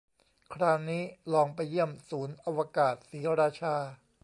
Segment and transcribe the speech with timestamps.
[0.53, 1.03] คราวนี้
[1.33, 3.75] ลองไปเยี่ยมศูนย์อวกาศศรีราชา